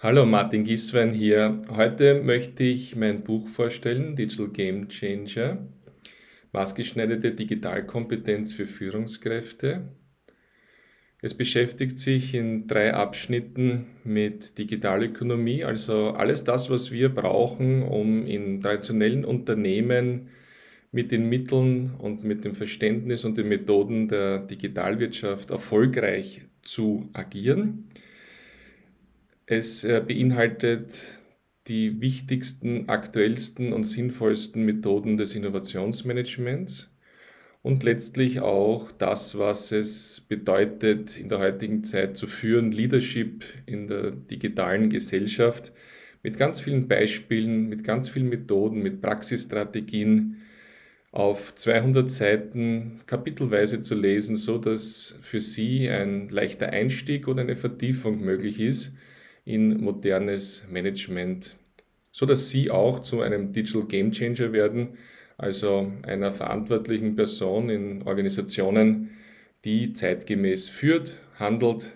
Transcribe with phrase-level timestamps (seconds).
[0.00, 1.60] Hallo, Martin Giswein hier.
[1.74, 5.66] Heute möchte ich mein Buch vorstellen, Digital Game Changer,
[6.52, 9.88] maßgeschneiderte Digitalkompetenz für Führungskräfte.
[11.20, 18.24] Es beschäftigt sich in drei Abschnitten mit Digitalökonomie, also alles das, was wir brauchen, um
[18.24, 20.28] in traditionellen Unternehmen
[20.92, 27.88] mit den Mitteln und mit dem Verständnis und den Methoden der Digitalwirtschaft erfolgreich zu agieren.
[29.50, 31.14] Es äh, beinhaltet
[31.68, 36.94] die wichtigsten, aktuellsten und sinnvollsten Methoden des Innovationsmanagements
[37.62, 43.86] und letztlich auch das, was es bedeutet, in der heutigen Zeit zu führen, Leadership in
[43.88, 45.72] der digitalen Gesellschaft
[46.22, 50.42] mit ganz vielen Beispielen, mit ganz vielen Methoden, mit Praxisstrategien
[51.10, 57.56] auf 200 Seiten kapitelweise zu lesen, so dass für Sie ein leichter Einstieg oder eine
[57.56, 58.92] Vertiefung möglich ist
[59.48, 61.56] in modernes Management,
[62.12, 64.98] so dass Sie auch zu einem Digital Game Changer werden,
[65.38, 69.10] also einer verantwortlichen Person in Organisationen,
[69.64, 71.92] die zeitgemäß führt, handelt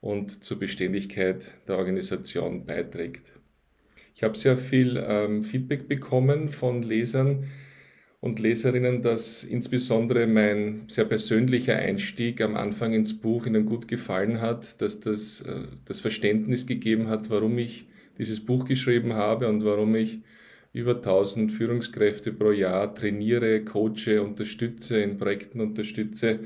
[0.00, 3.32] und zur Beständigkeit der Organisation beiträgt.
[4.14, 7.46] Ich habe sehr viel ähm, Feedback bekommen von Lesern
[8.24, 14.40] und Leserinnen, dass insbesondere mein sehr persönlicher Einstieg am Anfang ins Buch Ihnen gut gefallen
[14.40, 17.84] hat, dass das äh, das Verständnis gegeben hat, warum ich
[18.16, 20.20] dieses Buch geschrieben habe und warum ich
[20.72, 26.40] über 1000 Führungskräfte pro Jahr trainiere, coache, unterstütze, in Projekten unterstütze.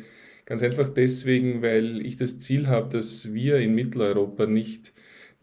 [0.46, 4.92] Ganz einfach deswegen, weil ich das Ziel habe, dass wir in Mitteleuropa nicht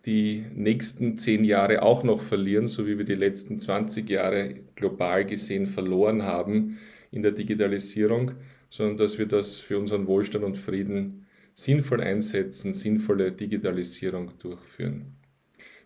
[0.06, 5.26] die nächsten zehn Jahre auch noch verlieren, so wie wir die letzten 20 Jahre global
[5.26, 6.78] gesehen verloren haben
[7.12, 8.32] in der Digitalisierung,
[8.70, 15.16] sondern dass wir das für unseren Wohlstand und Frieden sinnvoll einsetzen, sinnvolle Digitalisierung durchführen.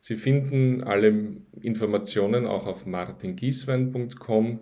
[0.01, 4.59] Sie finden alle Informationen auch auf martingieswein.com.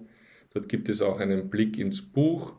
[0.53, 2.53] Dort gibt es auch einen Blick ins Buch.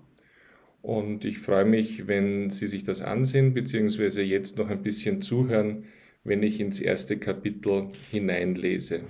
[0.81, 5.85] Und ich freue mich, wenn Sie sich das ansehen, beziehungsweise jetzt noch ein bisschen zuhören,
[6.29, 9.01] wenn ich ins erste Kapitel hineinlese.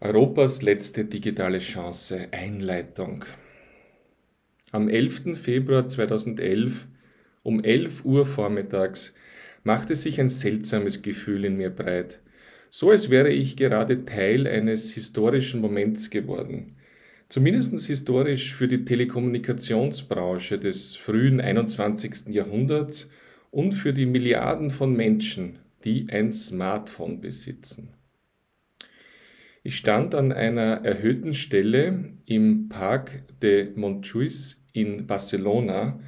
[0.00, 3.24] Europas letzte digitale Chance, Einleitung.
[4.70, 5.36] Am 11.
[5.36, 6.86] Februar 2011
[7.42, 9.14] um 11 Uhr vormittags
[9.64, 12.20] machte sich ein seltsames Gefühl in mir breit,
[12.70, 16.76] so als wäre ich gerade Teil eines historischen Moments geworden.
[17.28, 22.28] Zumindest historisch für die Telekommunikationsbranche des frühen 21.
[22.28, 23.10] Jahrhunderts
[23.50, 27.90] und für die Milliarden von Menschen, die ein Smartphone besitzen.
[29.62, 36.00] Ich stand an einer erhöhten Stelle im Parc de Montjuïc in Barcelona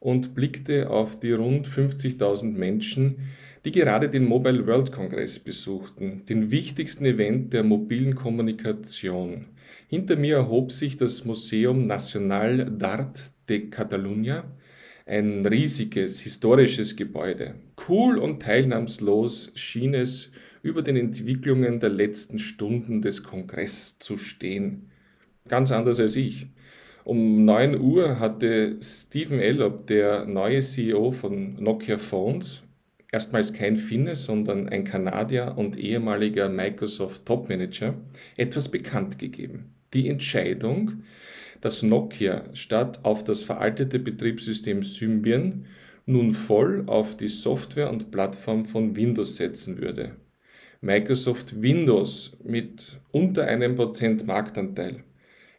[0.00, 3.16] und blickte auf die rund 50.000 Menschen,
[3.64, 9.46] die gerade den Mobile World Congress besuchten, den wichtigsten Event der mobilen Kommunikation.
[9.88, 14.44] Hinter mir erhob sich das Museum Nacional d'Art de Catalunya,
[15.06, 17.56] ein riesiges historisches Gebäude.
[17.88, 20.30] Cool und teilnahmslos schien es
[20.62, 24.90] über den Entwicklungen der letzten Stunden des Kongresses zu stehen.
[25.46, 26.46] Ganz anders als ich.
[27.04, 32.62] Um 9 Uhr hatte Stephen Elop, der neue CEO von Nokia Phones,
[33.12, 37.94] erstmals kein Finne, sondern ein Kanadier und ehemaliger Microsoft Topmanager,
[38.38, 39.74] etwas bekannt gegeben.
[39.92, 41.02] Die Entscheidung,
[41.64, 45.64] dass Nokia statt auf das veraltete Betriebssystem Symbian
[46.04, 50.16] nun voll auf die Software und Plattform von Windows setzen würde.
[50.82, 55.04] Microsoft Windows mit unter einem Prozent Marktanteil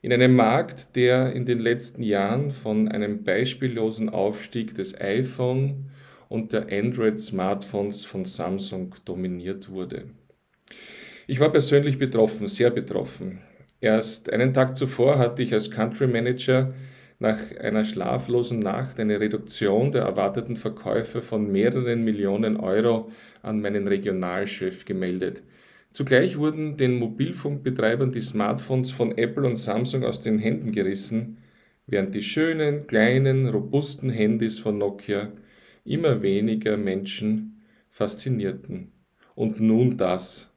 [0.03, 5.89] in einem Markt, der in den letzten Jahren von einem beispiellosen Aufstieg des iPhone
[6.29, 10.03] und der Android-Smartphones von Samsung dominiert wurde.
[11.25, 13.39] Ich war persönlich betroffen, sehr betroffen.
[13.85, 16.73] Erst einen Tag zuvor hatte ich als Country Manager
[17.19, 23.11] nach einer schlaflosen Nacht eine Reduktion der erwarteten Verkäufe von mehreren Millionen Euro
[23.43, 25.43] an meinen Regionalchef gemeldet.
[25.93, 31.37] Zugleich wurden den Mobilfunkbetreibern die Smartphones von Apple und Samsung aus den Händen gerissen,
[31.85, 35.31] während die schönen, kleinen, robusten Handys von Nokia
[35.83, 37.61] immer weniger Menschen
[37.91, 38.93] faszinierten.
[39.35, 40.54] Und nun das.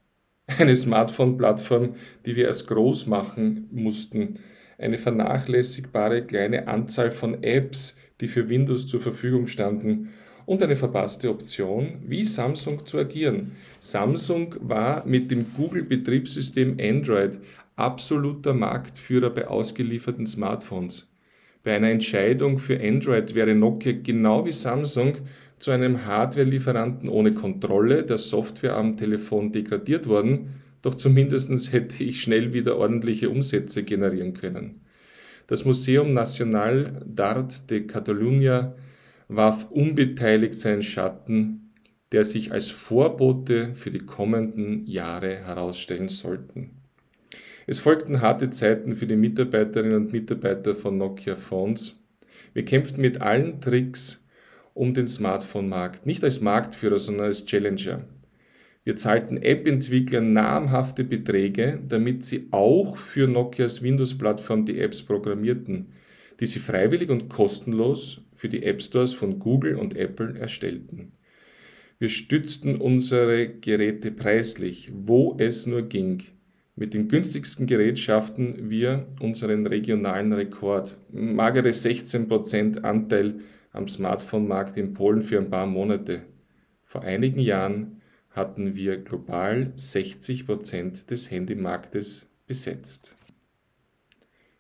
[0.57, 4.39] Eine Smartphone-Plattform, die wir erst groß machen mussten.
[4.79, 10.09] Eine vernachlässigbare kleine Anzahl von Apps, die für Windows zur Verfügung standen
[10.47, 13.53] und eine verpasste Option, wie Samsung zu agieren.
[13.79, 17.39] Samsung war mit dem Google-Betriebssystem Android
[17.77, 21.07] absoluter Marktführer bei ausgelieferten Smartphones.
[21.63, 25.19] Bei einer Entscheidung für Android wäre Nokia genau wie Samsung
[25.59, 32.23] zu einem Hardware-Lieferanten ohne Kontrolle der Software am Telefon degradiert worden, doch zumindest hätte ich
[32.23, 34.81] schnell wieder ordentliche Umsätze generieren können.
[35.49, 38.75] Das Museum Nacional d'Art de Catalunya
[39.29, 41.73] warf unbeteiligt seinen Schatten,
[42.13, 46.71] der sich als Vorbote für die kommenden Jahre herausstellen sollten.
[47.67, 51.97] Es folgten harte Zeiten für die Mitarbeiterinnen und Mitarbeiter von Nokia Phones.
[52.55, 54.25] Wir kämpften mit allen Tricks
[54.79, 58.05] um den Smartphone-Markt, nicht als Marktführer, sondern als Challenger.
[58.85, 65.89] Wir zahlten App-Entwicklern namhafte Beträge, damit sie auch für Nokias Windows-Plattform die Apps programmierten,
[66.41, 71.13] die sie freiwillig und kostenlos für die App Stores von Google und Apple erstellten.
[71.99, 76.23] Wir stützten unsere Geräte preislich, wo es nur ging.
[76.77, 80.97] Mit dem günstigsten Gerät schafften wir unseren regionalen Rekord.
[81.13, 83.41] Magere 16% Anteil
[83.79, 86.23] am Smartphone-Markt in Polen für ein paar Monate.
[86.85, 93.15] Vor einigen Jahren hatten wir global 60% des Handymarktes besetzt.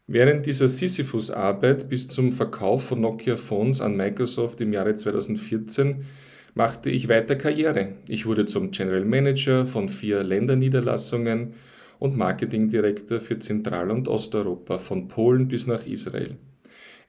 [0.06, 6.06] Während dieser Sisyphus-Arbeit bis zum Verkauf von Nokia Phones an Microsoft im Jahre 2014
[6.55, 7.97] machte ich weiter Karriere.
[8.09, 11.55] Ich wurde zum General Manager von vier Länderniederlassungen
[11.99, 16.38] und Marketingdirektor für Zentral- und Osteuropa von Polen bis nach Israel.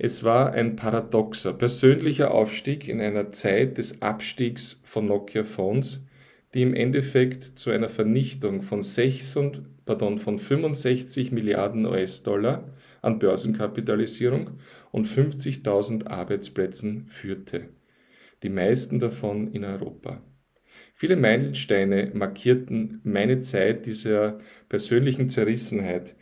[0.01, 6.05] Es war ein paradoxer persönlicher Aufstieg in einer Zeit des Abstiegs von Nokia Phones,
[6.53, 12.63] die im Endeffekt zu einer Vernichtung von, 6 und, pardon, von 65 Milliarden US-Dollar
[13.01, 14.51] an Börsenkapitalisierung
[14.91, 17.67] und 50.000 Arbeitsplätzen führte,
[18.41, 20.21] die meisten davon in Europa.
[20.93, 26.15] Viele Meilensteine markierten meine Zeit dieser persönlichen Zerrissenheit,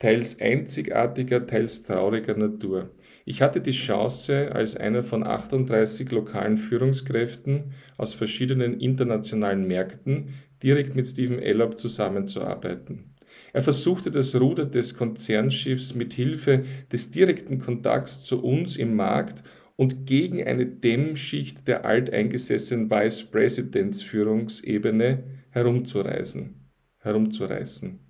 [0.00, 2.90] teils einzigartiger, teils trauriger Natur.
[3.26, 10.94] Ich hatte die Chance, als einer von 38 lokalen Führungskräften aus verschiedenen internationalen Märkten direkt
[10.94, 13.14] mit Stephen Elop zusammenzuarbeiten.
[13.52, 19.42] Er versuchte das Ruder des Konzernschiffs mit Hilfe des direkten Kontakts zu uns im Markt
[19.76, 28.00] und gegen eine Dämmschicht der alteingesessenen Vice Presidents Führungsebene herumzureißen, herumzureißen.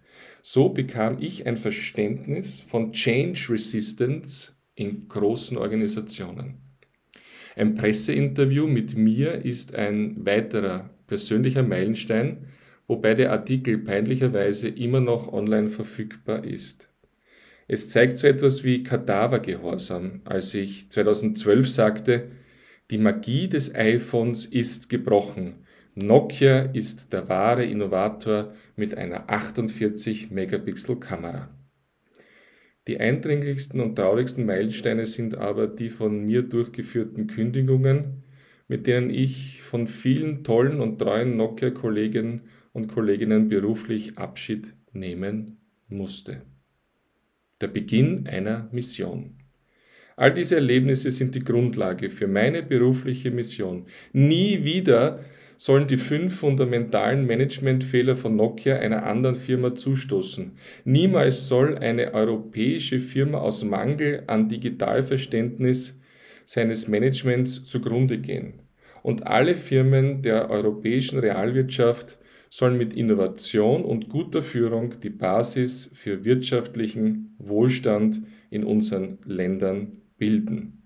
[0.43, 6.59] So bekam ich ein Verständnis von Change Resistance in großen Organisationen.
[7.57, 12.49] Ein Presseinterview mit mir ist ein weiterer persönlicher Meilenstein,
[12.87, 16.89] wobei der Artikel peinlicherweise immer noch online verfügbar ist.
[17.67, 22.31] Es zeigt so etwas wie Kadavergehorsam, als ich 2012 sagte,
[22.91, 25.65] die Magie des iPhones ist gebrochen.
[25.95, 31.49] Nokia ist der wahre Innovator mit einer 48 Megapixel Kamera.
[32.87, 38.25] Die eindringlichsten und traurigsten Meilensteine sind aber die von mir durchgeführten Kündigungen,
[38.69, 42.43] mit denen ich von vielen tollen und treuen Nokia-Kolleginnen
[42.73, 45.59] und Kolleginnen beruflich Abschied nehmen
[45.89, 46.43] musste.
[47.61, 49.39] Der Beginn einer Mission.
[50.17, 53.87] All diese Erlebnisse sind die Grundlage für meine berufliche Mission.
[54.13, 55.25] Nie wieder
[55.65, 60.53] sollen die fünf fundamentalen Managementfehler von Nokia einer anderen Firma zustoßen.
[60.85, 65.99] Niemals soll eine europäische Firma aus Mangel an Digitalverständnis
[66.45, 68.61] seines Managements zugrunde gehen.
[69.03, 72.19] Und alle Firmen der europäischen Realwirtschaft
[72.51, 80.84] sollen mit Innovation und guter Führung die Basis für wirtschaftlichen Wohlstand in unseren Ländern bilden.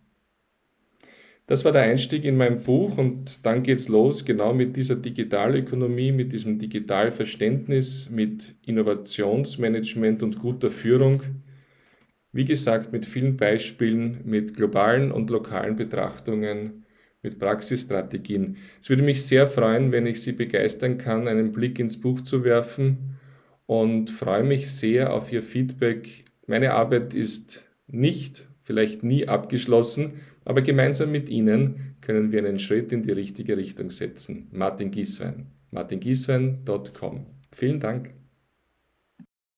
[1.48, 6.12] Das war der Einstieg in mein Buch und dann geht's los, genau mit dieser Digitalökonomie,
[6.12, 11.22] mit diesem Digitalverständnis, mit Innovationsmanagement und guter Führung.
[12.32, 16.84] Wie gesagt, mit vielen Beispielen, mit globalen und lokalen Betrachtungen,
[17.22, 18.58] mit Praxisstrategien.
[18.78, 22.44] Es würde mich sehr freuen, wenn ich Sie begeistern kann, einen Blick ins Buch zu
[22.44, 23.16] werfen
[23.64, 26.26] und freue mich sehr auf Ihr Feedback.
[26.46, 32.90] Meine Arbeit ist nicht, vielleicht nie abgeschlossen, aber gemeinsam mit Ihnen können wir einen Schritt
[32.90, 34.48] in die richtige Richtung setzen.
[34.50, 35.48] Martin Gieswein.
[35.72, 37.26] martingieswein.com.
[37.52, 38.17] Vielen Dank.